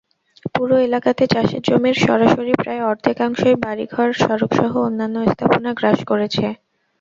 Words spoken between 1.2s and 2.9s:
চাষের জমির সরাসরি প্রায়